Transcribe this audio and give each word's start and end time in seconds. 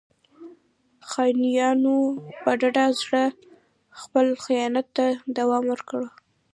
•خاینانو 1.09 1.95
په 2.41 2.51
ډاډه 2.59 2.85
زړه 3.01 3.23
خپل 4.01 4.25
خیانت 4.43 4.87
ته 4.97 5.05
دوام 5.37 5.63
ورکړ. 5.73 6.01